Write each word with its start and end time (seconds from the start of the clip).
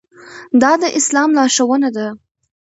دا 0.61 0.71
د 0.81 0.83
اسلام 0.99 1.29
لارښوونه 1.37 1.89
ده. 1.97 2.07